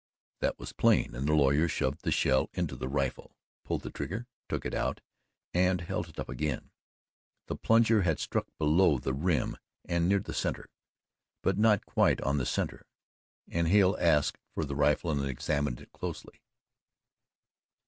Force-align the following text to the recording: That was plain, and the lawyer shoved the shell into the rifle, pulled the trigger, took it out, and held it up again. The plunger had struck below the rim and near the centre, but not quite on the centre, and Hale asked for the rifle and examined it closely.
That 0.39 0.57
was 0.57 0.73
plain, 0.73 1.13
and 1.13 1.27
the 1.29 1.35
lawyer 1.35 1.67
shoved 1.67 2.01
the 2.01 2.09
shell 2.11 2.49
into 2.53 2.75
the 2.75 2.87
rifle, 2.87 3.35
pulled 3.63 3.83
the 3.83 3.91
trigger, 3.91 4.25
took 4.49 4.65
it 4.65 4.73
out, 4.73 4.99
and 5.53 5.79
held 5.79 6.09
it 6.09 6.17
up 6.19 6.27
again. 6.27 6.71
The 7.45 7.55
plunger 7.55 8.01
had 8.01 8.17
struck 8.19 8.47
below 8.57 8.97
the 8.97 9.13
rim 9.13 9.57
and 9.85 10.09
near 10.09 10.17
the 10.17 10.33
centre, 10.33 10.71
but 11.43 11.59
not 11.59 11.85
quite 11.85 12.19
on 12.21 12.39
the 12.39 12.47
centre, 12.47 12.87
and 13.47 13.67
Hale 13.67 13.95
asked 13.99 14.39
for 14.55 14.65
the 14.65 14.75
rifle 14.75 15.11
and 15.11 15.23
examined 15.23 15.79
it 15.81 15.91
closely. 15.91 16.41